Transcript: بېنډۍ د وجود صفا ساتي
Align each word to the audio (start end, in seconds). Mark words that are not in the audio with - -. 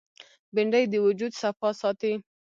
بېنډۍ 0.53 0.83
د 0.89 0.95
وجود 1.05 1.31
صفا 1.41 1.69
ساتي 1.81 2.13